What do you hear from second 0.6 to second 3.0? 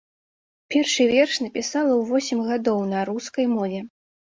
Першы верш напісала ў восем гадоў